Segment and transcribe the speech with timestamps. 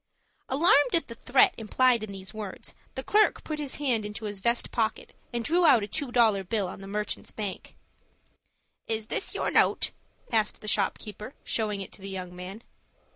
[0.49, 4.39] Alarmed at the threat implied in these words, the clerk put his hand into his
[4.39, 7.75] vest pocket, and drew out a two dollar bill on the Merchants' Bank.
[8.87, 9.91] "Is this your note?"
[10.31, 12.63] asked the shopkeeper, showing it to the young man.